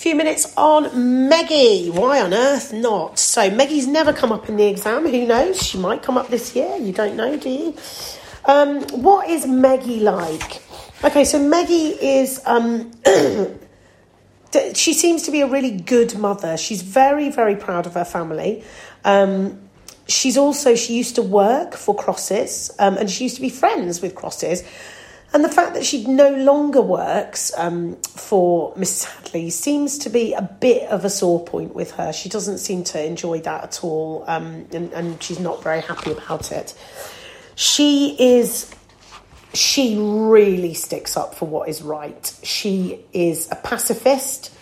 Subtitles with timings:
[0.00, 1.90] few minutes on Meggie.
[1.90, 3.18] Why on earth not?
[3.18, 5.06] So Meggie's never come up in the exam.
[5.06, 5.62] Who knows?
[5.62, 6.74] She might come up this year.
[6.78, 7.76] You don't know, do you?
[8.46, 10.62] Um, what is Meggie like?
[11.04, 12.40] Okay, so Meggie is.
[12.46, 12.92] Um,
[14.72, 16.56] she seems to be a really good mother.
[16.56, 18.64] She's very, very proud of her family.
[19.04, 19.60] Um,
[20.08, 24.00] she's also she used to work for Crosses, um, and she used to be friends
[24.00, 24.64] with Crosses.
[25.32, 29.04] And the fact that she no longer works um, for Mrs.
[29.04, 32.12] Hadley seems to be a bit of a sore point with her.
[32.12, 36.10] She doesn't seem to enjoy that at all, um, and, and she's not very happy
[36.12, 36.76] about it.
[37.54, 38.74] She is
[39.52, 42.38] she really sticks up for what is right.
[42.42, 44.52] She is a pacifist,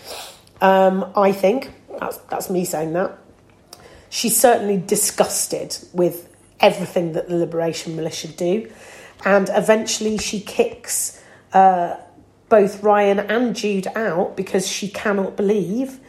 [0.61, 1.73] um, I think.
[2.01, 3.19] That's, that's me saying that.
[4.11, 8.71] She's certainly disgusted with everything that the Liberation Militia do.
[9.25, 11.23] And eventually she kicks
[11.53, 11.97] uh,
[12.49, 16.01] both Ryan and Jude out because she cannot believe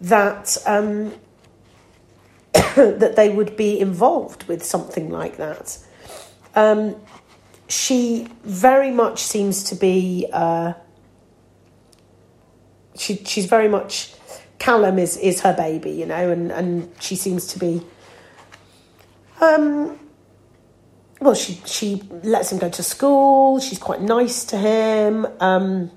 [0.00, 1.14] that um,
[2.52, 5.78] that they would be involved with something like that.
[6.54, 6.96] Um,
[7.68, 10.26] she very much seems to be.
[10.32, 10.74] Uh,
[12.96, 14.14] she she's very much.
[14.58, 17.82] Callum is is her baby, you know, and and she seems to be.
[19.40, 19.98] Um,
[21.20, 23.60] well, she she lets him go to school.
[23.60, 25.26] She's quite nice to him.
[25.40, 25.90] Um,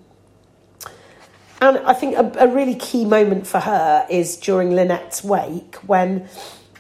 [1.60, 6.30] and I think a, a really key moment for her is during Lynette's wake when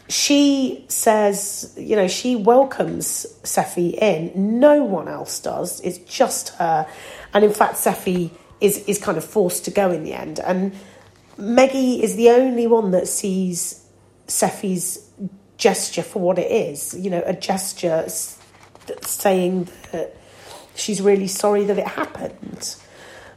[0.09, 4.59] she says, you know, she welcomes Sephy in.
[4.59, 5.81] No one else does.
[5.81, 6.87] It's just her.
[7.33, 10.39] And in fact, Sephy is, is kind of forced to go in the end.
[10.39, 10.73] And
[11.37, 13.85] Meggie is the only one that sees
[14.27, 15.09] Sephy's
[15.57, 18.05] gesture for what it is, you know, a gesture
[19.01, 20.15] saying that
[20.75, 22.75] she's really sorry that it happened.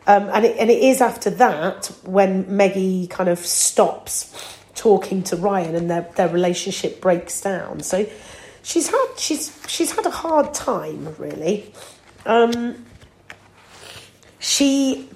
[0.06, 4.34] Um, and, it, and it is after that when Meggie kind of stops
[4.74, 7.80] talking to Ryan and their, their relationship breaks down.
[7.80, 8.06] So
[8.62, 11.72] she's had she's she's had a hard time really.
[12.26, 12.86] Um,
[14.38, 15.08] she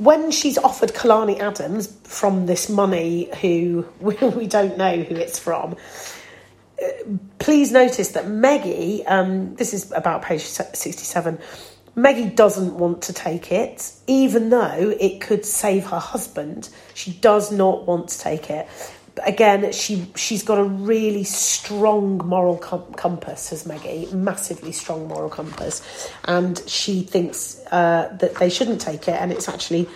[0.00, 5.76] when she's offered Kalani Adams from this money, who we, don't know who it's from.
[6.82, 6.86] Uh,
[7.38, 11.38] please notice that Meggie, um, this is about page 67,
[11.96, 16.70] Meggie doesn't want to take it, even though it could save her husband.
[16.94, 18.68] She does not want to take it.
[19.24, 25.28] Again, she she's got a really strong moral com- compass, has Meggie, massively strong moral
[25.28, 29.88] compass, and she thinks uh, that they shouldn't take it, and it's actually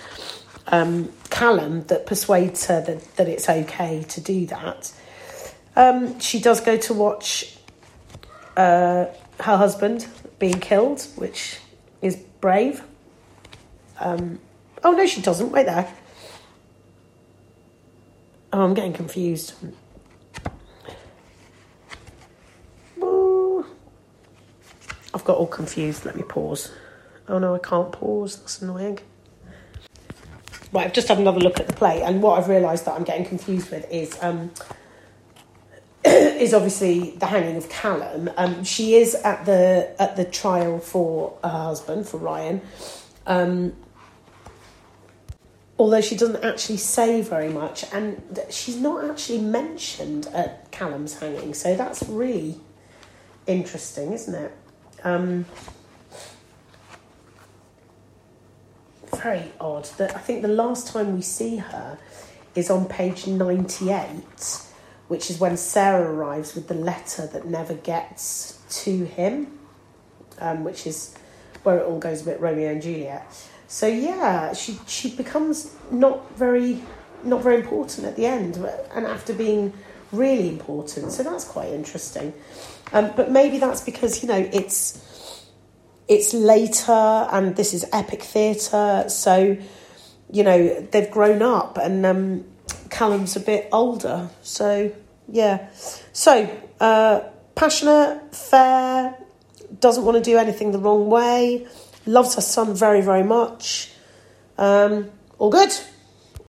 [0.66, 4.92] um, Callum that persuades her that, that it's okay to do that.
[5.76, 7.56] Um, she does go to watch
[8.56, 9.06] uh,
[9.40, 10.06] her husband
[10.38, 11.58] being killed, which
[12.02, 12.82] is brave.
[14.00, 14.38] Um,
[14.82, 15.50] oh no, she doesn't.
[15.50, 15.92] Wait there.
[18.54, 19.52] Oh, I'm getting confused.
[25.12, 26.04] I've got all confused.
[26.04, 26.70] Let me pause.
[27.26, 28.36] Oh no, I can't pause.
[28.36, 29.00] That's annoying.
[30.72, 33.02] Right, I've just had another look at the play, and what I've realised that I'm
[33.02, 34.52] getting confused with is um,
[36.04, 38.30] is obviously the hanging of Callum.
[38.36, 42.60] Um, she is at the at the trial for her husband, for Ryan.
[43.26, 43.72] Um,
[45.78, 51.54] although she doesn't actually say very much, and she's not actually mentioned at Callum's hanging,
[51.54, 52.60] so that's really
[53.46, 54.52] interesting, isn't it?
[55.02, 55.44] Um,
[59.16, 61.98] very odd that I think the last time we see her
[62.54, 64.64] is on page ninety-eight
[65.08, 69.58] which is when Sarah arrives with the letter that never gets to him,
[70.38, 71.14] um, which is
[71.64, 73.26] where it all goes a bit Romeo and Juliet.
[73.66, 76.82] So yeah, she she becomes not very
[77.24, 78.56] not very important at the end,
[78.94, 79.72] and after being
[80.12, 82.32] really important, so that's quite interesting.
[82.92, 85.44] Um, but maybe that's because you know it's
[86.06, 89.56] it's later and this is epic theatre, so
[90.30, 92.44] you know they've grown up and um,
[92.90, 94.92] Callum's a bit older, so
[95.28, 95.68] yeah.
[96.12, 96.48] So
[96.80, 97.20] uh,
[97.54, 99.16] passionate, fair,
[99.80, 101.66] doesn't want to do anything the wrong way,
[102.06, 103.90] loves her son very, very much.
[104.58, 105.72] Um, all good.